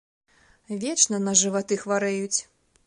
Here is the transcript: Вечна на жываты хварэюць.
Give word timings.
Вечна 0.85 1.17
на 1.27 1.33
жываты 1.43 1.81
хварэюць. 1.85 2.37